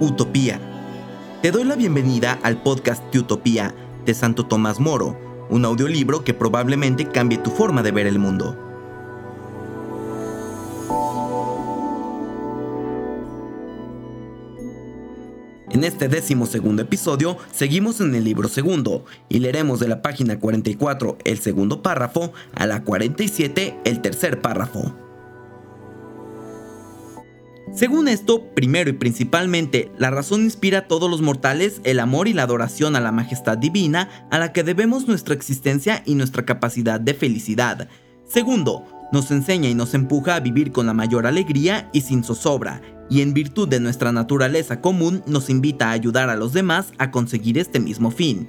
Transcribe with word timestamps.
Utopía. 0.00 0.60
Te 1.42 1.50
doy 1.50 1.64
la 1.64 1.74
bienvenida 1.74 2.38
al 2.44 2.62
podcast 2.62 3.02
de 3.12 3.18
Utopía 3.18 3.74
de 4.04 4.14
Santo 4.14 4.46
Tomás 4.46 4.78
Moro, 4.78 5.18
un 5.50 5.64
audiolibro 5.64 6.22
que 6.22 6.34
probablemente 6.34 7.06
cambie 7.06 7.38
tu 7.38 7.50
forma 7.50 7.82
de 7.82 7.90
ver 7.90 8.06
el 8.06 8.20
mundo. 8.20 8.56
En 15.70 15.82
este 15.82 16.08
décimo 16.08 16.46
segundo 16.46 16.82
episodio 16.82 17.36
seguimos 17.52 18.00
en 18.00 18.14
el 18.14 18.24
libro 18.24 18.48
segundo 18.48 19.04
y 19.28 19.40
leeremos 19.40 19.80
de 19.80 19.88
la 19.88 20.00
página 20.00 20.38
44 20.38 21.18
el 21.24 21.38
segundo 21.38 21.82
párrafo 21.82 22.32
a 22.54 22.66
la 22.66 22.84
47 22.84 23.80
el 23.84 24.00
tercer 24.00 24.40
párrafo. 24.40 25.07
Según 27.78 28.08
esto, 28.08 28.42
primero 28.56 28.90
y 28.90 28.94
principalmente, 28.94 29.92
la 29.98 30.10
razón 30.10 30.42
inspira 30.42 30.78
a 30.78 30.88
todos 30.88 31.08
los 31.08 31.22
mortales 31.22 31.80
el 31.84 32.00
amor 32.00 32.26
y 32.26 32.32
la 32.32 32.42
adoración 32.42 32.96
a 32.96 33.00
la 33.00 33.12
majestad 33.12 33.56
divina 33.56 34.26
a 34.32 34.40
la 34.40 34.52
que 34.52 34.64
debemos 34.64 35.06
nuestra 35.06 35.32
existencia 35.32 36.02
y 36.04 36.16
nuestra 36.16 36.44
capacidad 36.44 36.98
de 36.98 37.14
felicidad. 37.14 37.88
Segundo, 38.26 38.84
nos 39.12 39.30
enseña 39.30 39.68
y 39.68 39.76
nos 39.76 39.94
empuja 39.94 40.34
a 40.34 40.40
vivir 40.40 40.72
con 40.72 40.86
la 40.86 40.92
mayor 40.92 41.24
alegría 41.24 41.88
y 41.92 42.00
sin 42.00 42.24
zozobra, 42.24 42.82
y 43.08 43.22
en 43.22 43.32
virtud 43.32 43.68
de 43.68 43.78
nuestra 43.78 44.10
naturaleza 44.10 44.80
común 44.80 45.22
nos 45.28 45.48
invita 45.48 45.90
a 45.90 45.92
ayudar 45.92 46.30
a 46.30 46.36
los 46.36 46.52
demás 46.52 46.92
a 46.98 47.12
conseguir 47.12 47.58
este 47.58 47.78
mismo 47.78 48.10
fin. 48.10 48.48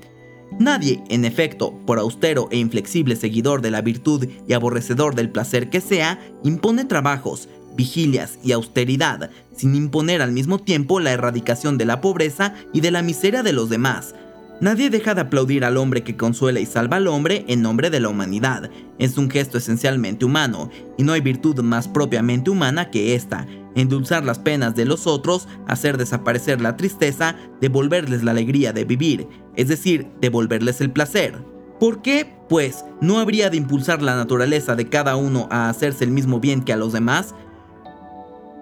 Nadie, 0.58 1.04
en 1.10 1.24
efecto, 1.24 1.78
por 1.86 2.00
austero 2.00 2.48
e 2.50 2.58
inflexible 2.58 3.16
seguidor 3.16 3.62
de 3.62 3.70
la 3.70 3.82
virtud 3.82 4.28
y 4.48 4.54
aborrecedor 4.54 5.14
del 5.14 5.30
placer 5.30 5.70
que 5.70 5.82
sea, 5.82 6.20
impone 6.44 6.86
trabajos, 6.86 7.48
vigilias 7.80 8.40
y 8.44 8.52
austeridad, 8.52 9.30
sin 9.56 9.74
imponer 9.74 10.22
al 10.22 10.34
mismo 10.34 10.60
tiempo 10.60 11.00
la 11.00 11.14
erradicación 11.14 11.78
de 11.78 11.86
la 11.86 12.02
pobreza 12.02 12.54
y 12.74 12.82
de 12.82 12.92
la 12.92 13.02
miseria 13.02 13.42
de 13.42 13.54
los 13.54 13.70
demás. 13.70 14.16
Nadie 14.60 14.90
deja 14.90 15.16
de 15.16 15.22
aplaudir 15.22 15.64
al 15.64 15.78
hombre 15.78 16.04
que 16.04 16.18
consuela 16.18 16.60
y 16.60 16.66
salva 16.66 16.98
al 16.98 17.08
hombre 17.08 17.46
en 17.48 17.62
nombre 17.62 17.90
de 17.90 18.02
la 18.02 18.10
humanidad. 18.10 18.70
Es 18.98 19.18
un 19.18 19.30
gesto 19.30 19.58
esencialmente 19.58 20.26
humano, 20.26 20.70
y 20.98 21.04
no 21.04 21.14
hay 21.14 21.22
virtud 21.22 21.62
más 21.62 21.88
propiamente 21.88 22.50
humana 22.50 22.92
que 22.92 23.16
esta, 23.16 23.48
endulzar 23.76 24.26
las 24.26 24.40
penas 24.40 24.76
de 24.76 24.84
los 24.84 25.08
otros, 25.08 25.48
hacer 25.66 25.98
desaparecer 25.98 26.60
la 26.60 26.76
tristeza, 26.76 27.38
devolverles 27.62 28.24
la 28.24 28.32
alegría 28.32 28.74
de 28.74 28.84
vivir, 28.84 29.26
es 29.56 29.70
decir, 29.70 30.06
devolverles 30.20 30.82
el 30.82 30.92
placer. 30.92 31.38
¿Por 31.80 32.02
qué? 32.02 32.30
Pues, 32.50 32.84
¿no 33.00 33.20
habría 33.20 33.50
de 33.50 33.56
impulsar 33.56 34.02
la 34.02 34.18
naturaleza 34.18 34.76
de 34.76 34.90
cada 34.90 35.16
uno 35.16 35.48
a 35.50 35.70
hacerse 35.70 36.04
el 36.04 36.12
mismo 36.12 36.42
bien 36.42 36.62
que 36.62 36.74
a 36.74 36.78
los 36.78 36.92
demás? 36.92 37.34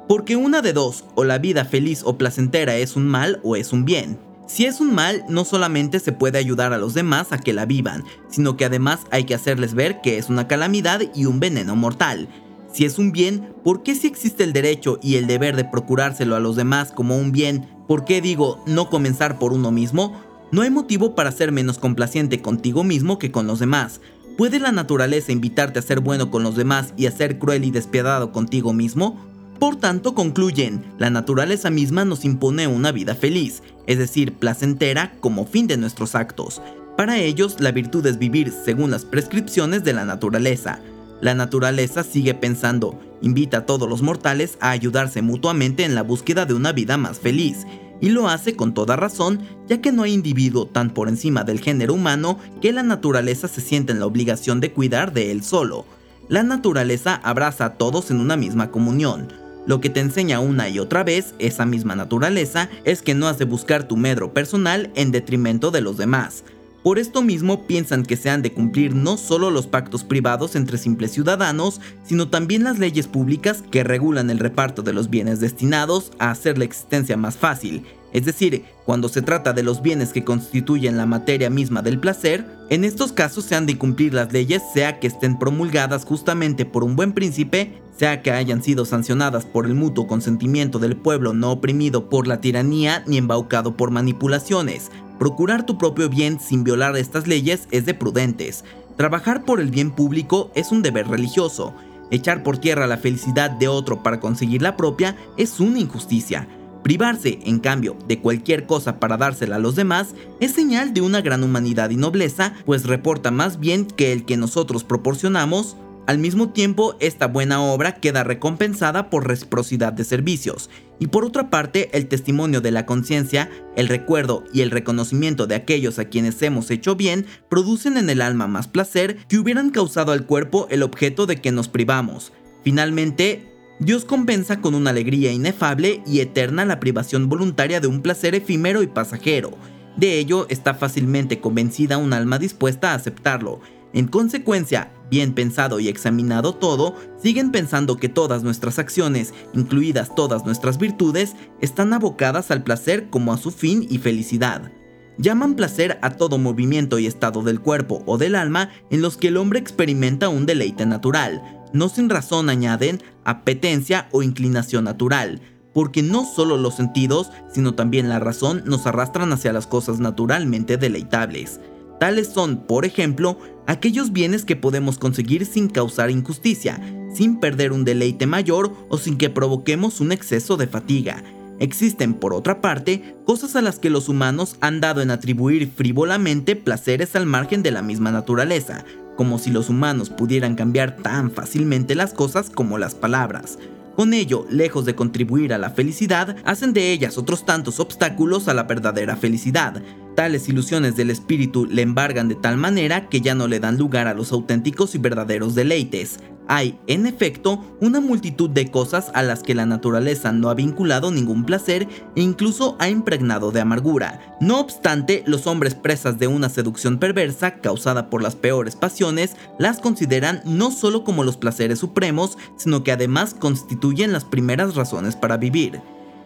Porque 0.07 0.35
una 0.35 0.61
de 0.61 0.73
dos, 0.73 1.03
o 1.15 1.23
la 1.23 1.37
vida 1.37 1.65
feliz 1.65 2.01
o 2.05 2.17
placentera 2.17 2.77
es 2.77 2.95
un 2.95 3.07
mal 3.07 3.39
o 3.43 3.55
es 3.55 3.73
un 3.73 3.83
bien. 3.83 4.17
Si 4.47 4.65
es 4.65 4.79
un 4.79 4.93
mal, 4.93 5.25
no 5.27 5.43
solamente 5.43 5.99
se 5.99 6.13
puede 6.13 6.37
ayudar 6.37 6.71
a 6.71 6.77
los 6.77 6.93
demás 6.93 7.33
a 7.33 7.37
que 7.37 7.51
la 7.51 7.65
vivan, 7.65 8.05
sino 8.29 8.55
que 8.55 8.63
además 8.63 9.01
hay 9.11 9.25
que 9.25 9.35
hacerles 9.35 9.73
ver 9.73 9.99
que 9.99 10.17
es 10.17 10.29
una 10.29 10.47
calamidad 10.47 11.01
y 11.13 11.25
un 11.25 11.41
veneno 11.41 11.75
mortal. 11.75 12.29
Si 12.71 12.85
es 12.85 12.97
un 12.97 13.11
bien, 13.11 13.53
¿por 13.65 13.83
qué 13.83 13.95
si 13.95 14.07
existe 14.07 14.45
el 14.45 14.53
derecho 14.53 14.99
y 15.01 15.15
el 15.15 15.27
deber 15.27 15.57
de 15.57 15.65
procurárselo 15.65 16.35
a 16.35 16.39
los 16.39 16.55
demás 16.55 16.93
como 16.93 17.17
un 17.17 17.33
bien? 17.33 17.67
¿Por 17.87 18.05
qué 18.05 18.21
digo 18.21 18.63
no 18.65 18.89
comenzar 18.89 19.37
por 19.37 19.51
uno 19.51 19.71
mismo? 19.71 20.21
No 20.53 20.61
hay 20.61 20.69
motivo 20.69 21.15
para 21.15 21.33
ser 21.33 21.51
menos 21.51 21.77
complaciente 21.77 22.41
contigo 22.41 22.85
mismo 22.85 23.19
que 23.19 23.31
con 23.31 23.47
los 23.47 23.59
demás. 23.59 23.99
¿Puede 24.37 24.59
la 24.59 24.71
naturaleza 24.71 25.33
invitarte 25.33 25.79
a 25.79 25.81
ser 25.81 25.99
bueno 25.99 26.31
con 26.31 26.43
los 26.43 26.55
demás 26.55 26.93
y 26.95 27.07
a 27.07 27.11
ser 27.11 27.37
cruel 27.39 27.65
y 27.65 27.71
despiadado 27.71 28.31
contigo 28.31 28.71
mismo? 28.71 29.26
Por 29.59 29.77
tanto, 29.77 30.13
concluyen, 30.13 30.83
la 30.99 31.09
naturaleza 31.09 31.69
misma 31.71 32.05
nos 32.05 32.25
impone 32.25 32.67
una 32.67 32.91
vida 32.91 33.15
feliz, 33.15 33.63
es 33.87 33.97
decir, 33.97 34.33
placentera 34.33 35.15
como 35.19 35.47
fin 35.47 35.65
de 35.65 35.77
nuestros 35.77 36.13
actos. 36.13 36.61
Para 36.95 37.19
ellos, 37.19 37.57
la 37.59 37.71
virtud 37.71 38.05
es 38.05 38.19
vivir 38.19 38.53
según 38.65 38.91
las 38.91 39.05
prescripciones 39.05 39.83
de 39.83 39.93
la 39.93 40.05
naturaleza. 40.05 40.79
La 41.21 41.33
naturaleza 41.33 42.03
sigue 42.03 42.35
pensando, 42.35 42.99
invita 43.21 43.59
a 43.59 43.65
todos 43.65 43.89
los 43.89 44.03
mortales 44.03 44.57
a 44.61 44.69
ayudarse 44.69 45.23
mutuamente 45.23 45.83
en 45.83 45.95
la 45.95 46.03
búsqueda 46.03 46.45
de 46.45 46.53
una 46.53 46.71
vida 46.71 46.97
más 46.97 47.19
feliz, 47.19 47.65
y 47.99 48.09
lo 48.09 48.27
hace 48.27 48.55
con 48.55 48.75
toda 48.75 48.95
razón, 48.95 49.41
ya 49.67 49.81
que 49.81 49.91
no 49.91 50.03
hay 50.03 50.13
individuo 50.13 50.67
tan 50.67 50.91
por 50.91 51.09
encima 51.09 51.43
del 51.43 51.59
género 51.59 51.95
humano 51.95 52.37
que 52.61 52.71
la 52.71 52.83
naturaleza 52.83 53.47
se 53.47 53.61
sienta 53.61 53.91
en 53.91 53.99
la 53.99 54.05
obligación 54.05 54.59
de 54.59 54.71
cuidar 54.71 55.13
de 55.13 55.31
él 55.31 55.43
solo. 55.43 55.85
La 56.29 56.43
naturaleza 56.43 57.15
abraza 57.23 57.65
a 57.65 57.73
todos 57.73 58.11
en 58.11 58.19
una 58.19 58.37
misma 58.37 58.69
comunión, 58.69 59.46
lo 59.67 59.79
que 59.79 59.91
te 59.91 59.99
enseña 59.99 60.39
una 60.39 60.69
y 60.69 60.79
otra 60.79 61.03
vez 61.03 61.35
esa 61.37 61.65
misma 61.65 61.95
naturaleza 61.95 62.69
es 62.85 63.03
que 63.03 63.13
no 63.13 63.27
has 63.27 63.37
de 63.37 63.45
buscar 63.45 63.87
tu 63.87 63.97
medro 63.97 64.33
personal 64.33 64.91
en 64.95 65.11
detrimento 65.11 65.69
de 65.69 65.81
los 65.81 65.97
demás. 65.97 66.43
Por 66.81 66.99
esto 66.99 67.21
mismo 67.21 67.67
piensan 67.67 68.03
que 68.03 68.15
se 68.15 68.29
han 68.29 68.41
de 68.41 68.53
cumplir 68.53 68.95
no 68.95 69.17
solo 69.17 69.51
los 69.51 69.67
pactos 69.67 70.05
privados 70.05 70.55
entre 70.55 70.77
simples 70.77 71.11
ciudadanos, 71.11 71.81
sino 72.05 72.29
también 72.29 72.63
las 72.63 72.79
leyes 72.79 73.07
públicas 73.07 73.61
que 73.69 73.83
regulan 73.83 74.29
el 74.29 74.39
reparto 74.39 74.83
de 74.83 74.93
los 74.93 75.09
bienes 75.09 75.41
destinados 75.41 76.11
a 76.17 76.31
hacer 76.31 76.57
la 76.57 76.63
existencia 76.63 77.17
más 77.17 77.35
fácil, 77.35 77.83
es 78.13 78.25
decir, 78.25 78.63
cuando 78.85 79.09
se 79.09 79.21
trata 79.21 79.53
de 79.53 79.63
los 79.63 79.81
bienes 79.81 80.13
que 80.13 80.23
constituyen 80.23 80.97
la 80.97 81.05
materia 81.05 81.49
misma 81.49 81.81
del 81.81 81.99
placer, 81.99 82.45
en 82.69 82.85
estos 82.85 83.11
casos 83.11 83.43
se 83.45 83.55
han 83.55 83.65
de 83.65 83.77
cumplir 83.77 84.13
las 84.13 84.31
leyes 84.31 84.63
sea 84.73 84.99
que 84.99 85.07
estén 85.07 85.37
promulgadas 85.37 86.05
justamente 86.05 86.65
por 86.65 86.83
un 86.83 86.95
buen 86.95 87.11
príncipe, 87.11 87.81
sea 87.97 88.21
que 88.21 88.31
hayan 88.31 88.61
sido 88.61 88.85
sancionadas 88.85 89.45
por 89.45 89.65
el 89.65 89.73
mutuo 89.73 90.07
consentimiento 90.07 90.79
del 90.79 90.95
pueblo 90.95 91.33
no 91.33 91.51
oprimido 91.51 92.09
por 92.09 92.27
la 92.27 92.41
tiranía 92.41 93.03
ni 93.07 93.17
embaucado 93.17 93.75
por 93.75 93.91
manipulaciones. 93.91 94.91
Procurar 95.17 95.65
tu 95.65 95.77
propio 95.77 96.09
bien 96.09 96.39
sin 96.39 96.63
violar 96.63 96.95
estas 96.95 97.27
leyes 97.27 97.67
es 97.71 97.85
de 97.85 97.95
prudentes. 97.95 98.63
Trabajar 98.97 99.45
por 99.45 99.59
el 99.59 99.71
bien 99.71 99.91
público 99.91 100.51
es 100.53 100.71
un 100.71 100.83
deber 100.83 101.07
religioso. 101.07 101.73
Echar 102.11 102.43
por 102.43 102.59
tierra 102.59 102.87
la 102.87 102.97
felicidad 102.97 103.49
de 103.49 103.67
otro 103.67 104.03
para 104.03 104.19
conseguir 104.19 104.61
la 104.61 104.77
propia 104.77 105.17
es 105.35 105.59
una 105.59 105.79
injusticia. 105.79 106.47
Privarse, 106.83 107.39
en 107.43 107.59
cambio, 107.59 107.97
de 108.07 108.21
cualquier 108.21 108.65
cosa 108.65 108.99
para 108.99 109.17
dársela 109.17 109.57
a 109.57 109.59
los 109.59 109.75
demás 109.75 110.13
es 110.39 110.53
señal 110.53 110.93
de 110.93 111.01
una 111.01 111.21
gran 111.21 111.43
humanidad 111.43 111.89
y 111.89 111.97
nobleza, 111.97 112.53
pues 112.65 112.85
reporta 112.85 113.31
más 113.31 113.59
bien 113.59 113.85
que 113.85 114.13
el 114.13 114.23
que 114.23 114.37
nosotros 114.37 114.83
proporcionamos 114.83 115.75
al 116.07 116.19
mismo 116.19 116.49
tiempo, 116.49 116.95
esta 117.01 117.27
buena 117.27 117.61
obra 117.61 117.95
queda 117.95 118.23
recompensada 118.23 119.09
por 119.09 119.27
reciprocidad 119.27 119.91
de 119.91 120.05
servicios, 120.05 120.69
y 120.99 121.07
por 121.07 121.25
otra 121.25 121.49
parte, 121.49 121.89
el 121.91 122.07
testimonio 122.07 122.61
de 122.61 122.71
la 122.71 122.85
conciencia, 122.85 123.49
el 123.75 123.89
recuerdo 123.89 124.45
y 124.53 124.61
el 124.61 124.71
reconocimiento 124.71 125.47
de 125.47 125.55
aquellos 125.55 125.99
a 125.99 126.05
quienes 126.05 126.41
hemos 126.41 126.71
hecho 126.71 126.95
bien 126.95 127.25
producen 127.49 127.97
en 127.97 128.09
el 128.09 128.21
alma 128.21 128.47
más 128.47 128.67
placer 128.69 129.17
que 129.27 129.37
hubieran 129.37 129.69
causado 129.69 130.13
al 130.13 130.25
cuerpo 130.25 130.67
el 130.71 130.81
objeto 130.81 131.25
de 131.25 131.41
que 131.41 131.51
nos 131.51 131.67
privamos. 131.67 132.31
Finalmente, 132.63 133.53
Dios 133.79 134.05
compensa 134.05 134.61
con 134.61 134.75
una 134.75 134.91
alegría 134.91 135.33
inefable 135.33 136.01
y 136.07 136.21
eterna 136.21 136.63
la 136.63 136.79
privación 136.79 137.27
voluntaria 137.27 137.79
de 137.79 137.87
un 137.87 138.01
placer 138.01 138.33
efímero 138.33 138.81
y 138.81 138.87
pasajero. 138.87 139.57
De 139.97 140.17
ello 140.19 140.47
está 140.49 140.73
fácilmente 140.73 141.39
convencida 141.41 141.97
un 141.97 142.13
alma 142.13 142.39
dispuesta 142.39 142.91
a 142.91 142.95
aceptarlo. 142.95 143.59
En 143.93 144.07
consecuencia, 144.07 144.91
bien 145.09 145.33
pensado 145.33 145.79
y 145.79 145.87
examinado 145.87 146.53
todo, 146.53 146.95
siguen 147.21 147.51
pensando 147.51 147.97
que 147.97 148.09
todas 148.09 148.43
nuestras 148.43 148.79
acciones, 148.79 149.33
incluidas 149.53 150.13
todas 150.13 150.45
nuestras 150.45 150.77
virtudes, 150.77 151.35
están 151.61 151.93
abocadas 151.93 152.51
al 152.51 152.63
placer 152.63 153.09
como 153.09 153.33
a 153.33 153.37
su 153.37 153.51
fin 153.51 153.87
y 153.89 153.97
felicidad. 153.97 154.71
Llaman 155.17 155.55
placer 155.55 155.97
a 156.03 156.11
todo 156.11 156.37
movimiento 156.37 156.99
y 156.99 157.07
estado 157.07 157.41
del 157.41 157.59
cuerpo 157.59 158.03
o 158.05 158.17
del 158.17 158.35
alma 158.35 158.69
en 158.91 159.01
los 159.01 159.17
que 159.17 159.29
el 159.29 159.37
hombre 159.37 159.59
experimenta 159.59 160.29
un 160.29 160.45
deleite 160.45 160.85
natural, 160.85 161.41
no 161.73 161.89
sin 161.89 162.09
razón 162.09 162.49
añaden 162.49 163.01
apetencia 163.23 164.09
o 164.11 164.21
inclinación 164.21 164.83
natural, 164.83 165.41
porque 165.73 166.03
no 166.03 166.25
solo 166.25 166.57
los 166.57 166.75
sentidos, 166.75 167.31
sino 167.51 167.73
también 167.73 168.09
la 168.09 168.19
razón 168.19 168.63
nos 168.65 168.85
arrastran 168.85 169.33
hacia 169.33 169.53
las 169.53 169.65
cosas 169.67 169.99
naturalmente 169.99 170.77
deleitables. 170.77 171.59
Tales 171.99 172.27
son, 172.27 172.57
por 172.57 172.85
ejemplo, 172.85 173.39
aquellos 173.65 174.11
bienes 174.11 174.45
que 174.45 174.55
podemos 174.55 174.97
conseguir 174.97 175.45
sin 175.45 175.67
causar 175.67 176.11
injusticia, 176.11 176.79
sin 177.13 177.39
perder 177.39 177.71
un 177.71 177.85
deleite 177.85 178.27
mayor 178.27 178.71
o 178.89 178.97
sin 178.97 179.17
que 179.17 179.29
provoquemos 179.29 179.99
un 179.99 180.11
exceso 180.11 180.57
de 180.57 180.67
fatiga. 180.67 181.23
Existen, 181.59 182.13
por 182.13 182.33
otra 182.33 182.61
parte, 182.61 183.15
cosas 183.25 183.55
a 183.55 183.63
las 183.63 183.79
que 183.79 183.89
los 183.89 184.09
humanos 184.09 184.57
han 184.61 184.79
dado 184.79 185.01
en 185.01 185.09
atribuir 185.09 185.71
frívolamente 185.75 186.55
placeres 186.55 187.15
al 187.15 187.25
margen 187.25 187.63
de 187.63 187.71
la 187.71 187.81
misma 187.81 188.11
naturaleza, 188.11 188.85
como 189.15 189.39
si 189.39 189.49
los 189.49 189.69
humanos 189.69 190.11
pudieran 190.11 190.53
cambiar 190.53 190.97
tan 190.97 191.31
fácilmente 191.31 191.95
las 191.95 192.13
cosas 192.13 192.51
como 192.51 192.77
las 192.77 192.93
palabras. 192.93 193.57
Con 193.97 194.13
ello, 194.13 194.45
lejos 194.51 194.85
de 194.85 194.93
contribuir 194.93 195.53
a 195.53 195.57
la 195.57 195.71
felicidad, 195.71 196.35
hacen 196.45 196.71
de 196.71 196.91
ellas 196.91 197.17
otros 197.17 197.47
tantos 197.47 197.79
obstáculos 197.79 198.47
a 198.47 198.53
la 198.53 198.61
verdadera 198.61 199.15
felicidad. 199.15 199.81
Tales 200.15 200.47
ilusiones 200.47 200.95
del 200.95 201.09
espíritu 201.09 201.65
le 201.65 201.81
embargan 201.81 202.27
de 202.27 202.35
tal 202.35 202.57
manera 202.57 203.09
que 203.09 203.21
ya 203.21 203.33
no 203.33 203.47
le 203.47 203.59
dan 203.59 203.79
lugar 203.79 204.05
a 204.05 204.13
los 204.13 204.31
auténticos 204.31 204.93
y 204.93 204.99
verdaderos 204.99 205.55
deleites. 205.55 206.19
Hay, 206.47 206.79
en 206.87 207.05
efecto, 207.05 207.63
una 207.81 207.99
multitud 207.99 208.49
de 208.49 208.71
cosas 208.71 209.11
a 209.13 209.23
las 209.23 209.43
que 209.43 209.55
la 209.55 209.65
naturaleza 209.65 210.31
no 210.31 210.49
ha 210.49 210.53
vinculado 210.53 211.11
ningún 211.11 211.45
placer 211.45 211.87
e 212.15 212.21
incluso 212.21 212.75
ha 212.79 212.89
impregnado 212.89 213.51
de 213.51 213.61
amargura. 213.61 214.37
No 214.39 214.59
obstante, 214.59 215.23
los 215.25 215.47
hombres 215.47 215.75
presas 215.75 216.19
de 216.19 216.27
una 216.27 216.49
seducción 216.49 216.99
perversa 216.99 217.55
causada 217.55 218.09
por 218.09 218.21
las 218.21 218.35
peores 218.35 218.75
pasiones 218.75 219.35
las 219.59 219.79
consideran 219.79 220.41
no 220.45 220.71
solo 220.71 221.03
como 221.03 221.23
los 221.23 221.37
placeres 221.37 221.79
supremos, 221.79 222.37
sino 222.57 222.83
que 222.83 222.91
además 222.91 223.33
constituyen 223.33 224.13
las 224.13 224.23
primeras 224.23 224.75
razones 224.75 225.15
para 225.15 225.37
vivir. 225.37 225.81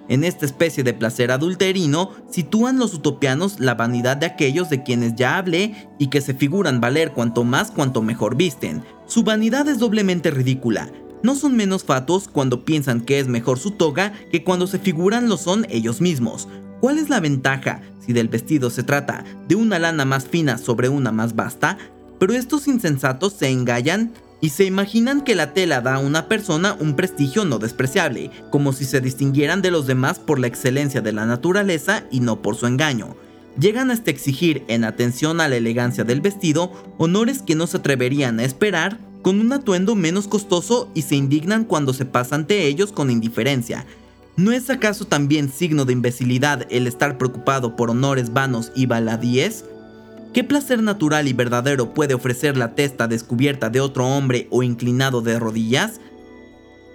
En 0.07 0.23
esta 0.23 0.45
especie 0.45 0.83
de 0.83 0.93
placer 0.93 1.31
adulterino 1.31 2.11
sitúan 2.29 2.77
los 2.79 2.93
utopianos 2.93 3.59
la 3.59 3.75
vanidad 3.75 4.17
de 4.17 4.25
aquellos 4.25 4.69
de 4.69 4.83
quienes 4.83 5.15
ya 5.15 5.37
hablé 5.37 5.87
y 5.99 6.07
que 6.07 6.21
se 6.21 6.33
figuran 6.33 6.81
valer 6.81 7.13
cuanto 7.13 7.43
más 7.43 7.71
cuanto 7.71 8.01
mejor 8.01 8.35
visten. 8.35 8.83
Su 9.11 9.23
vanidad 9.23 9.67
es 9.67 9.77
doblemente 9.77 10.31
ridícula. 10.31 10.89
No 11.21 11.35
son 11.35 11.57
menos 11.57 11.83
fatuos 11.83 12.29
cuando 12.29 12.63
piensan 12.63 13.01
que 13.01 13.19
es 13.19 13.27
mejor 13.27 13.59
su 13.59 13.71
toga 13.71 14.13
que 14.31 14.45
cuando 14.45 14.67
se 14.67 14.79
figuran 14.79 15.27
lo 15.27 15.35
son 15.35 15.67
ellos 15.69 15.99
mismos. 15.99 16.47
¿Cuál 16.79 16.97
es 16.97 17.09
la 17.09 17.19
ventaja 17.19 17.81
si 17.99 18.13
del 18.13 18.29
vestido 18.29 18.69
se 18.69 18.83
trata 18.83 19.25
de 19.49 19.55
una 19.55 19.79
lana 19.79 20.05
más 20.05 20.29
fina 20.29 20.57
sobre 20.57 20.87
una 20.87 21.11
más 21.11 21.35
vasta? 21.35 21.77
Pero 22.19 22.31
estos 22.31 22.69
insensatos 22.69 23.33
se 23.33 23.49
engallan 23.49 24.13
y 24.39 24.51
se 24.51 24.63
imaginan 24.63 25.25
que 25.25 25.35
la 25.35 25.53
tela 25.53 25.81
da 25.81 25.95
a 25.95 25.99
una 25.99 26.29
persona 26.29 26.77
un 26.79 26.95
prestigio 26.95 27.43
no 27.43 27.59
despreciable, 27.59 28.31
como 28.49 28.71
si 28.71 28.85
se 28.85 29.01
distinguieran 29.01 29.61
de 29.61 29.71
los 29.71 29.87
demás 29.87 30.19
por 30.19 30.39
la 30.39 30.47
excelencia 30.47 31.01
de 31.01 31.11
la 31.11 31.25
naturaleza 31.25 32.05
y 32.11 32.21
no 32.21 32.41
por 32.41 32.55
su 32.55 32.65
engaño. 32.65 33.17
Llegan 33.59 33.91
hasta 33.91 34.11
exigir, 34.11 34.63
en 34.67 34.83
atención 34.83 35.41
a 35.41 35.47
la 35.47 35.57
elegancia 35.57 36.03
del 36.03 36.21
vestido, 36.21 36.71
honores 36.97 37.41
que 37.41 37.55
no 37.55 37.67
se 37.67 37.77
atreverían 37.77 38.39
a 38.39 38.43
esperar 38.43 38.99
con 39.21 39.39
un 39.39 39.53
atuendo 39.53 39.95
menos 39.95 40.27
costoso 40.27 40.89
y 40.93 41.03
se 41.03 41.15
indignan 41.15 41.65
cuando 41.65 41.93
se 41.93 42.05
pasa 42.05 42.35
ante 42.35 42.65
ellos 42.65 42.91
con 42.91 43.11
indiferencia. 43.11 43.85
¿No 44.37 44.51
es 44.51 44.69
acaso 44.69 45.05
también 45.05 45.51
signo 45.51 45.85
de 45.85 45.93
imbecilidad 45.93 46.65
el 46.69 46.87
estar 46.87 47.17
preocupado 47.17 47.75
por 47.75 47.89
honores 47.89 48.33
vanos 48.33 48.71
y 48.73 48.85
baladíes? 48.85 49.65
¿Qué 50.33 50.45
placer 50.45 50.81
natural 50.81 51.27
y 51.27 51.33
verdadero 51.33 51.93
puede 51.93 52.13
ofrecer 52.13 52.55
la 52.55 52.73
testa 52.73 53.07
descubierta 53.07 53.69
de 53.69 53.81
otro 53.81 54.07
hombre 54.07 54.47
o 54.49 54.63
inclinado 54.63 55.21
de 55.21 55.37
rodillas? 55.37 55.99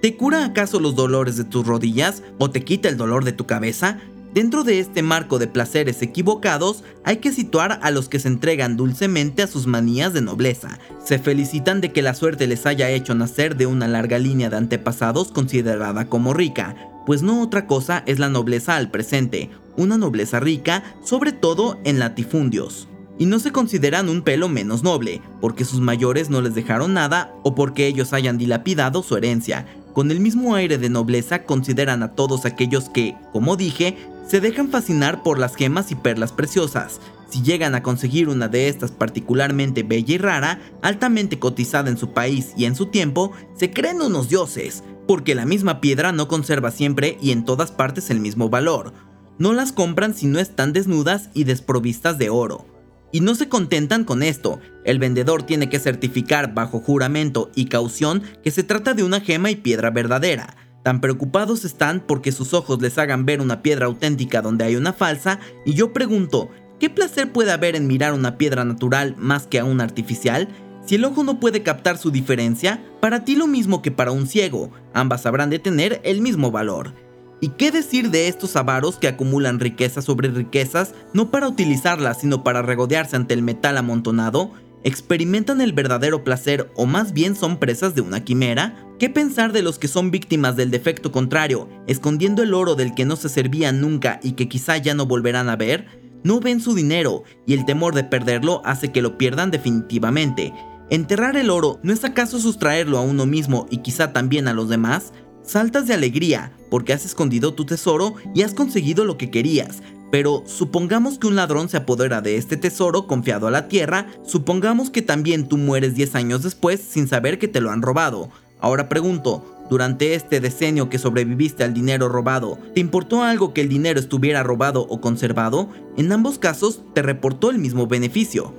¿Te 0.01 0.17
cura 0.17 0.45
acaso 0.47 0.81
los 0.81 0.97
dolores 0.97 1.37
de 1.37 1.45
tus 1.45 1.67
rodillas 1.67 2.23
o 2.39 2.51
te 2.51 2.65
quita 2.65 2.89
el 2.89 2.97
dolor 2.97 3.25
de 3.25 3.33
tu 3.33 3.47
cabeza? 3.47 4.01
Dentro 4.37 4.65
de 4.65 4.81
este 4.81 5.03
marco 5.03 5.39
de 5.39 5.47
placeres 5.47 6.03
equivocados, 6.03 6.85
hay 7.05 7.17
que 7.17 7.33
situar 7.33 7.81
a 7.83 7.91
los 7.91 8.11
que 8.11 8.19
se 8.19 8.29
entregan 8.29 8.77
dulcemente 8.77 9.43
a 9.43 9.47
sus 9.47 9.67
manías 9.67 10.13
de 10.13 10.21
nobleza. 10.21 10.79
Se 11.03 11.19
felicitan 11.19 11.81
de 11.81 11.91
que 11.91 12.03
la 12.03 12.13
suerte 12.13 12.47
les 12.47 12.67
haya 12.67 12.91
hecho 12.91 13.15
nacer 13.15 13.57
de 13.57 13.65
una 13.65 13.89
larga 13.89 14.19
línea 14.19 14.51
de 14.51 14.59
antepasados 14.59 15.33
considerada 15.33 16.11
como 16.11 16.35
rica, 16.35 16.77
pues 17.07 17.23
no 17.23 17.41
otra 17.41 17.67
cosa 17.67 18.03
es 18.05 18.19
la 18.19 18.29
nobleza 18.29 18.77
al 18.77 18.91
presente, 18.91 19.49
una 19.75 19.97
nobleza 19.97 20.39
rica, 20.39 20.85
sobre 21.03 21.33
todo 21.33 21.81
en 21.85 21.99
latifundios 21.99 22.89
y 23.19 23.25
no 23.25 23.39
se 23.39 23.51
consideran 23.51 24.11
un 24.11 24.21
pelo 24.21 24.51
menos 24.51 24.83
noble, 24.83 25.23
porque 25.41 25.65
sus 25.65 25.81
mayores 25.81 26.29
no 26.29 26.43
les 26.43 26.55
dejaron 26.55 26.93
nada 26.93 27.33
o 27.43 27.55
porque 27.55 27.87
ellos 27.87 28.13
hayan 28.13 28.37
dilapidado 28.37 29.03
su 29.03 29.17
herencia. 29.17 29.67
Con 29.95 30.11
el 30.11 30.21
mismo 30.21 30.55
aire 30.55 30.77
de 30.77 30.91
nobleza 30.91 31.45
consideran 31.45 32.03
a 32.03 32.13
todos 32.13 32.45
aquellos 32.45 32.91
que, 32.91 33.17
como 33.33 33.57
dije, 33.57 33.97
se 34.27 34.41
dejan 34.41 34.69
fascinar 34.69 35.23
por 35.23 35.39
las 35.39 35.55
gemas 35.55 35.91
y 35.93 35.95
perlas 35.95 36.33
preciosas. 36.33 37.01
Si 37.29 37.43
llegan 37.43 37.75
a 37.75 37.83
conseguir 37.83 38.29
una 38.29 38.49
de 38.49 38.69
estas 38.69 38.93
particularmente 38.93 39.83
bella 39.83 40.15
y 40.15 40.19
rara, 40.19 40.61
altamente 40.83 41.39
cotizada 41.39 41.91
en 41.91 41.99
su 41.99 42.13
país 42.13 42.53
y 42.57 42.65
en 42.65 42.75
su 42.75 42.87
tiempo, 42.87 43.33
se 43.57 43.71
creen 43.71 44.01
unos 44.01 44.29
dioses, 44.29 44.85
porque 45.07 45.35
la 45.35 45.47
misma 45.47 45.81
piedra 45.81 46.13
no 46.13 46.29
conserva 46.29 46.71
siempre 46.71 47.19
y 47.21 47.31
en 47.33 47.45
todas 47.45 47.73
partes 47.73 48.11
el 48.11 48.21
mismo 48.21 48.49
valor. 48.49 48.93
No 49.39 49.53
las 49.53 49.73
compran 49.73 50.15
si 50.15 50.27
no 50.27 50.39
están 50.39 50.73
desnudas 50.73 51.31
y 51.35 51.45
desprovistas 51.45 52.19
de 52.19 52.31
oro. 52.31 52.67
Y 53.13 53.21
no 53.21 53.35
se 53.35 53.49
contentan 53.49 54.05
con 54.05 54.23
esto, 54.23 54.61
el 54.85 54.99
vendedor 54.99 55.43
tiene 55.43 55.69
que 55.69 55.79
certificar 55.79 56.55
bajo 56.55 56.81
juramento 56.81 57.51
y 57.55 57.67
caución 57.67 58.23
que 58.43 58.51
se 58.51 58.63
trata 58.63 58.95
de 58.95 59.05
una 59.05 59.21
gema 59.21 59.51
y 59.51 59.57
piedra 59.57 59.91
verdadera. 59.91 60.57
Tan 60.87 61.01
preocupados 61.01 61.65
están 61.65 61.99
porque 61.99 62.31
sus 62.31 62.55
ojos 62.55 62.81
les 62.81 62.97
hagan 62.97 63.27
ver 63.27 63.41
una 63.41 63.61
piedra 63.61 63.87
auténtica 63.87 64.41
donde 64.41 64.65
hay 64.65 64.77
una 64.77 64.93
falsa, 64.93 65.41
y 65.65 65.75
yo 65.75 65.93
pregunto, 65.93 66.49
¿qué 66.79 66.89
placer 66.89 67.33
puede 67.33 67.51
haber 67.51 67.75
en 67.75 67.89
mirar 67.89 68.13
una 68.13 68.39
piedra 68.39 68.65
natural 68.65 69.17
más 69.19 69.49
que 69.49 69.59
a 69.59 69.65
una 69.65 69.83
artificial? 69.83 70.47
Si 70.87 70.95
el 70.95 71.05
ojo 71.05 71.25
no 71.25 71.41
puede 71.41 71.65
captar 71.65 71.99
su 71.99 72.13
diferencia, 72.13 72.85
para 73.01 73.25
ti 73.25 73.35
lo 73.35 73.49
mismo 73.49 73.83
que 73.83 73.91
para 73.91 74.13
un 74.13 74.29
ciego, 74.29 74.71
ambas 74.95 75.27
habrán 75.27 75.51
de 75.51 75.59
tener 75.59 76.01
el 76.05 76.21
mismo 76.21 76.53
valor. 76.53 76.95
¿Y 77.41 77.49
qué 77.49 77.73
decir 77.73 78.13
de 78.13 78.29
estos 78.29 78.55
avaros 78.55 78.95
que 78.95 79.09
acumulan 79.09 79.59
riquezas 79.59 80.05
sobre 80.05 80.29
riquezas, 80.29 80.95
no 81.13 81.33
para 81.33 81.49
utilizarlas, 81.49 82.21
sino 82.21 82.45
para 82.45 82.63
regodearse 82.63 83.17
ante 83.17 83.35
el 83.35 83.43
metal 83.43 83.77
amontonado? 83.77 84.53
¿Experimentan 84.85 85.61
el 85.61 85.73
verdadero 85.73 86.23
placer 86.23 86.71
o 86.77 86.87
más 86.87 87.13
bien 87.13 87.35
son 87.35 87.59
presas 87.59 87.95
de 87.95 88.03
una 88.03 88.25
quimera? 88.25 88.87
¿Qué 88.99 89.11
pensar 89.11 89.53
de 89.53 89.63
los 89.63 89.79
que 89.79 89.89
son 89.89 90.11
víctimas 90.11 90.57
del 90.57 90.71
defecto 90.71 91.13
contrario, 91.13 91.69
escondiendo 91.87 92.43
el 92.43 92.55
oro 92.55 92.75
del 92.77 92.95
que 92.95 93.05
no 93.05 93.17
se 93.17 93.29
servían 93.29 93.81
nunca 93.81 94.21
y 94.23 94.33
que 94.33 94.49
quizá 94.49 94.77
ya 94.77 94.95
no 94.95 95.07
volverán 95.07 95.49
a 95.49 95.57
ver? 95.57 95.87
No 96.23 96.41
ven 96.41 96.61
su 96.61 96.75
dinero 96.75 97.25
y 97.47 97.55
el 97.55 97.65
temor 97.65 97.95
de 97.95 98.05
perderlo 98.05 98.63
hace 98.65 98.93
que 98.93 99.03
lo 99.03 99.19
pierdan 99.19 99.51
definitivamente. 99.51 100.53
¿Enterrar 100.89 101.37
el 101.37 101.51
oro 101.51 101.81
no 101.83 101.93
es 101.93 102.05
acaso 102.05 102.39
sustraerlo 102.39 102.99
a 102.99 103.03
uno 103.03 103.27
mismo 103.27 103.67
y 103.71 103.79
quizá 103.79 104.13
también 104.13 104.47
a 104.47 104.55
los 104.55 104.69
demás? 104.69 105.13
Saltas 105.43 105.87
de 105.87 105.95
alegría 105.95 106.53
porque 106.71 106.93
has 106.93 107.05
escondido 107.05 107.55
tu 107.55 107.65
tesoro 107.65 108.15
y 108.35 108.43
has 108.43 108.55
conseguido 108.55 109.05
lo 109.05 109.19
que 109.19 109.31
querías. 109.31 109.83
Pero 110.17 110.43
supongamos 110.47 111.19
que 111.19 111.27
un 111.27 111.37
ladrón 111.37 111.69
se 111.69 111.77
apodera 111.77 112.23
de 112.23 112.39
este 112.39 112.57
tesoro 112.57 113.07
confiado 113.07 113.49
a 113.49 113.51
la 113.51 113.69
tierra, 113.69 114.07
supongamos 114.25 114.89
que 114.89 115.03
también 115.03 115.47
tú 115.47 115.59
mueres 115.59 115.95
10 115.95 116.15
años 116.15 116.43
después 116.43 116.81
sin 116.81 117.07
saber 117.07 117.39
que 117.39 117.49
te 117.49 117.61
lo 117.61 117.71
han 117.71 117.83
robado. 117.83 118.31
Ahora 118.59 118.89
pregunto, 118.89 119.45
durante 119.69 120.15
este 120.15 120.41
decenio 120.41 120.89
que 120.89 120.97
sobreviviste 120.97 121.65
al 121.65 121.75
dinero 121.75 122.09
robado, 122.09 122.59
¿te 122.73 122.81
importó 122.81 123.25
algo 123.25 123.53
que 123.53 123.61
el 123.61 123.69
dinero 123.69 124.01
estuviera 124.01 124.43
robado 124.43 124.87
o 124.89 125.03
conservado? 125.03 125.69
En 125.99 126.11
ambos 126.11 126.39
casos 126.39 126.81
te 126.95 127.03
reportó 127.03 127.51
el 127.51 127.59
mismo 127.59 127.87
beneficio. 127.87 128.55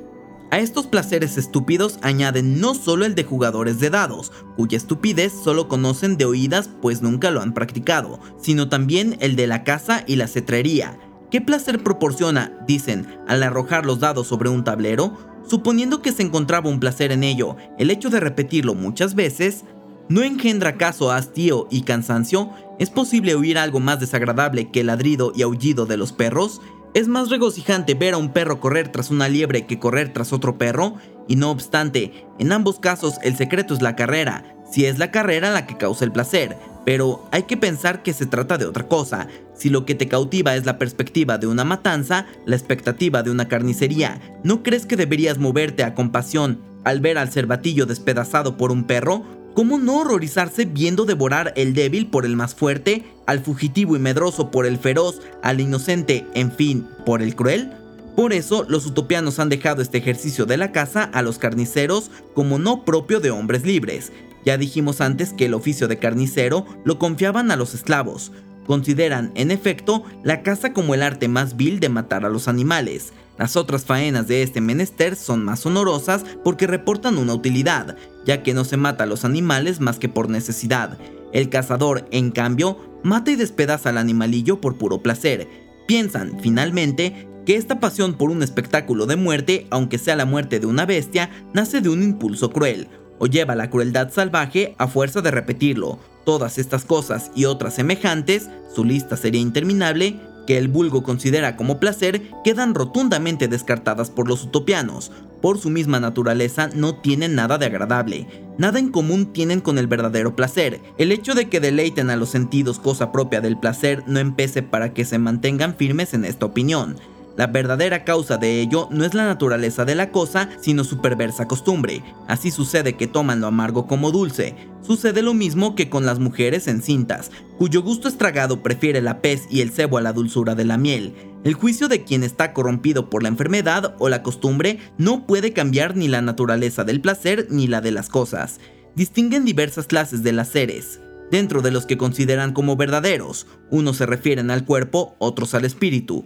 A 0.52 0.60
estos 0.60 0.86
placeres 0.86 1.40
estúpidos 1.40 1.98
añaden 2.04 2.62
no 2.62 2.76
solo 2.76 3.04
el 3.04 3.16
de 3.16 3.24
jugadores 3.24 3.80
de 3.80 3.90
dados, 3.90 4.32
cuya 4.58 4.78
estupidez 4.78 5.34
solo 5.34 5.68
conocen 5.68 6.18
de 6.18 6.26
oídas 6.26 6.70
pues 6.84 7.02
nunca 7.02 7.32
lo 7.32 7.42
han 7.42 7.56
practicado, 7.56 8.20
sino 8.40 8.70
también 8.70 9.18
el 9.22 9.36
de 9.36 9.48
la 9.48 9.64
caza 9.64 10.04
y 10.06 10.18
la 10.18 10.28
cetrería. 10.28 11.00
¿Qué 11.30 11.42
placer 11.42 11.84
proporciona, 11.84 12.54
dicen, 12.66 13.20
al 13.28 13.44
arrojar 13.44 13.86
los 13.86 14.00
dados 14.00 14.28
sobre 14.28 14.50
un 14.50 14.64
tablero? 14.64 15.18
Suponiendo 15.46 16.02
que 16.02 16.14
se 16.14 16.24
encontraba 16.24 16.70
un 16.70 16.80
placer 16.80 17.12
en 17.12 17.24
ello, 17.26 17.58
el 17.78 17.92
hecho 17.92 18.10
de 18.10 18.22
repetirlo 18.22 18.76
muchas 18.76 19.14
veces, 19.14 19.66
¿no 20.08 20.24
engendra 20.24 20.70
acaso 20.70 21.12
hastío 21.12 21.68
y 21.70 21.82
cansancio? 21.82 22.52
¿Es 22.80 22.90
posible 22.90 23.36
oír 23.36 23.58
algo 23.58 23.82
más 23.82 24.00
desagradable 24.00 24.72
que 24.72 24.80
el 24.80 24.88
ladrido 24.88 25.34
y 25.36 25.42
aullido 25.42 25.86
de 25.86 25.98
los 25.98 26.14
perros? 26.14 26.62
Es 26.94 27.10
más 27.10 27.30
regocijante 27.30 27.94
ver 27.94 28.14
a 28.14 28.18
un 28.18 28.32
perro 28.32 28.62
correr 28.62 28.90
tras 28.90 29.12
una 29.12 29.28
liebre 29.28 29.68
que 29.68 29.80
correr 29.80 30.14
tras 30.14 30.32
otro 30.32 30.58
perro, 30.58 30.96
y 31.28 31.36
no 31.36 31.52
obstante, 31.52 32.26
en 32.40 32.54
ambos 32.54 32.80
casos 32.80 33.16
el 33.22 33.36
secreto 33.36 33.74
es 33.74 33.82
la 33.82 33.98
carrera, 33.98 34.56
si 34.72 34.86
es 34.86 34.98
la 34.98 35.12
carrera 35.12 35.52
la 35.52 35.68
que 35.68 35.76
causa 35.76 36.06
el 36.06 36.14
placer, 36.14 36.58
pero 36.88 37.28
hay 37.34 37.44
que 37.44 37.58
pensar 37.58 38.02
que 38.02 38.14
se 38.14 38.28
trata 38.28 38.58
de 38.58 38.64
otra 38.64 38.88
cosa. 38.88 39.28
Si 39.54 39.70
lo 39.70 39.86
que 39.86 39.94
te 39.94 40.08
cautiva 40.08 40.56
es 40.56 40.66
la 40.66 40.80
perspectiva 40.80 41.38
de 41.38 41.46
una 41.46 41.66
matanza, 41.66 42.28
la 42.46 42.56
expectativa 42.56 43.24
de 43.24 43.30
una 43.30 43.50
carnicería, 43.50 44.22
¿no 44.46 44.64
crees 44.64 44.86
que 44.86 44.96
deberías 44.96 45.38
moverte 45.38 45.84
a 45.84 45.94
compasión 45.94 46.62
al 46.86 47.02
ver 47.02 47.18
al 47.18 47.30
cervatillo 47.30 47.88
despedazado 47.88 48.56
por 48.56 48.72
un 48.72 48.86
perro? 48.86 49.26
¿Cómo 49.54 49.78
no 49.78 49.98
horrorizarse 49.98 50.64
viendo 50.64 51.04
devorar 51.04 51.52
el 51.58 51.74
débil 51.74 52.08
por 52.08 52.26
el 52.26 52.38
más 52.38 52.56
fuerte, 52.56 53.04
al 53.26 53.42
fugitivo 53.42 53.98
y 53.98 54.00
medroso 54.00 54.50
por 54.50 54.66
el 54.66 54.78
feroz, 54.78 55.20
al 55.44 55.60
inocente, 55.60 56.26
en 56.36 56.54
fin, 56.54 56.88
por 57.06 57.22
el 57.22 57.36
cruel? 57.36 57.70
Por 58.16 58.32
eso, 58.32 58.66
los 58.70 58.86
utopianos 58.86 59.40
han 59.40 59.50
dejado 59.50 59.82
este 59.82 59.98
ejercicio 59.98 60.46
de 60.46 60.56
la 60.56 60.72
caza 60.72 61.04
a 61.04 61.22
los 61.22 61.38
carniceros 61.38 62.12
como 62.34 62.58
no 62.60 62.86
propio 62.86 63.20
de 63.20 63.30
hombres 63.30 63.66
libres. 63.66 64.14
Ya 64.48 64.58
dijimos 64.58 65.02
antes 65.02 65.34
que 65.34 65.48
el 65.48 65.54
oficio 65.54 65.90
de 65.90 66.00
carnicero 66.00 66.66
lo 66.86 66.98
confiaban 66.98 67.52
a 67.52 67.58
los 67.58 67.74
esclavos. 67.74 68.32
Consideran, 68.66 69.34
en 69.36 69.52
efecto, 69.52 70.06
la 70.24 70.42
caza 70.42 70.72
como 70.72 70.94
el 70.94 71.04
arte 71.04 71.28
más 71.28 71.58
vil 71.58 71.82
de 71.82 71.90
matar 71.90 72.24
a 72.24 72.30
los 72.30 72.48
animales. 72.48 73.12
Las 73.38 73.58
otras 73.58 73.84
faenas 73.84 74.30
de 74.30 74.44
este 74.44 74.62
menester 74.62 75.18
son 75.18 75.44
más 75.44 75.66
honorosas 75.66 76.24
porque 76.46 76.66
reportan 76.66 77.18
una 77.18 77.34
utilidad, 77.34 77.98
ya 78.26 78.42
que 78.42 78.54
no 78.54 78.64
se 78.64 78.78
mata 78.78 79.04
a 79.04 79.08
los 79.08 79.26
animales 79.26 79.82
más 79.82 80.00
que 80.00 80.08
por 80.08 80.30
necesidad. 80.30 80.98
El 81.34 81.50
cazador, 81.50 82.08
en 82.12 82.32
cambio, 82.32 82.78
mata 83.04 83.32
y 83.32 83.36
despedaza 83.36 83.90
al 83.90 83.98
animalillo 83.98 84.62
por 84.62 84.78
puro 84.78 85.04
placer. 85.04 85.50
Piensan, 85.90 86.40
finalmente, 86.42 87.28
que 87.46 87.58
esta 87.58 87.82
pasión 87.82 88.14
por 88.14 88.32
un 88.32 88.42
espectáculo 88.44 89.08
de 89.08 89.18
muerte, 89.18 89.68
aunque 89.72 89.98
sea 89.98 90.16
la 90.16 90.24
muerte 90.24 90.62
de 90.62 90.68
una 90.68 90.86
bestia, 90.86 91.32
nace 91.54 91.82
de 91.82 91.90
un 91.90 92.02
impulso 92.02 92.50
cruel. 92.50 92.88
O 93.20 93.28
lleva 93.28 93.56
la 93.56 93.70
crueldad 93.70 94.12
salvaje 94.12 94.76
a 94.78 94.88
fuerza 94.88 95.22
de 95.22 95.32
repetirlo. 95.32 96.00
Todas 96.26 96.58
estas 96.58 96.86
cosas 96.86 97.32
y 97.36 97.46
otras 97.46 97.76
semejantes, 97.76 98.50
su 98.74 98.84
lista 98.84 99.16
sería 99.16 99.42
interminable, 99.42 100.20
que 100.48 100.58
el 100.58 100.70
vulgo 100.70 101.04
considera 101.04 101.56
como 101.56 101.80
placer, 101.80 102.22
quedan 102.44 102.74
rotundamente 102.74 103.48
descartadas 103.48 104.10
por 104.10 104.28
los 104.28 104.44
utopianos. 104.46 105.12
Por 105.42 105.60
su 105.60 105.70
misma 105.70 106.00
naturaleza 106.00 106.70
no 106.74 106.96
tienen 106.96 107.36
nada 107.36 107.60
de 107.60 107.68
agradable, 107.68 108.28
nada 108.58 108.80
en 108.80 108.90
común 108.90 109.34
tienen 109.34 109.62
con 109.62 109.78
el 109.78 109.86
verdadero 109.86 110.36
placer. 110.36 110.82
El 110.98 111.12
hecho 111.12 111.36
de 111.36 111.48
que 111.50 111.60
deleiten 111.60 112.10
a 112.10 112.16
los 112.16 112.30
sentidos 112.30 112.80
cosa 112.80 113.12
propia 113.12 113.42
del 113.42 113.60
placer 113.60 114.04
no 114.08 114.20
empece 114.20 114.64
para 114.64 114.94
que 114.94 115.06
se 115.06 115.20
mantengan 115.20 115.76
firmes 115.76 116.14
en 116.16 116.26
esta 116.26 116.48
opinión. 116.48 116.96
La 117.38 117.46
verdadera 117.46 118.04
causa 118.04 118.38
de 118.38 118.62
ello 118.62 118.88
no 118.90 119.06
es 119.06 119.14
la 119.14 119.26
naturaleza 119.26 119.86
de 119.86 119.94
la 119.94 120.10
cosa, 120.10 120.50
sino 120.60 120.84
su 120.84 121.02
perversa 121.02 121.48
costumbre. 121.48 122.04
Así 122.28 122.50
sucede 122.50 122.98
que 122.98 123.06
toman 123.06 123.42
lo 123.42 123.48
amargo 123.48 123.86
como 123.86 124.10
dulce. 124.10 124.56
Sucede 124.82 125.22
lo 125.22 125.36
mismo 125.36 125.76
que 125.76 125.88
con 125.88 126.04
las 126.04 126.18
mujeres 126.18 126.68
encintas, 126.68 127.30
cuyo 127.60 127.84
gusto 127.84 128.08
estragado 128.08 128.64
prefiere 128.64 129.02
la 129.02 129.22
pez 129.22 129.44
y 129.52 129.62
el 129.62 129.70
cebo 129.70 130.00
a 130.00 130.02
la 130.02 130.14
dulzura 130.14 130.56
de 130.56 130.66
la 130.66 130.78
miel. 130.78 131.14
El 131.44 131.54
juicio 131.54 131.88
de 131.88 132.04
quien 132.04 132.24
está 132.24 132.54
corrompido 132.54 133.12
por 133.12 133.22
la 133.22 133.30
enfermedad 133.30 133.96
o 134.00 134.10
la 134.10 134.24
costumbre 134.24 134.80
no 134.98 135.28
puede 135.28 135.54
cambiar 135.54 135.96
ni 135.96 136.08
la 136.08 136.24
naturaleza 136.24 136.84
del 136.86 137.02
placer 137.02 137.48
ni 137.52 137.68
la 137.68 137.82
de 137.82 137.92
las 137.92 138.10
cosas. 138.10 138.60
Distinguen 138.96 139.46
diversas 139.46 139.86
clases 139.86 140.24
de 140.24 140.32
las 140.32 140.48
seres, 140.48 141.00
dentro 141.30 141.62
de 141.62 141.70
los 141.70 141.86
que 141.86 142.00
consideran 142.00 142.52
como 142.52 142.78
verdaderos. 142.78 143.46
Unos 143.70 143.98
se 143.98 144.08
refieren 144.08 144.50
al 144.50 144.66
cuerpo, 144.66 145.16
otros 145.20 145.54
al 145.54 145.66
espíritu. 145.66 146.26